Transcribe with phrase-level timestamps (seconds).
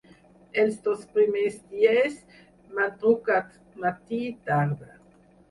[0.61, 2.15] Els dos primers dies
[2.79, 3.53] m’han trucat
[3.85, 4.91] matí i tarda.